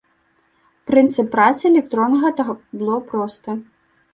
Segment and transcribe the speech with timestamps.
[0.91, 3.51] Прынцып працы электроннага табло просты.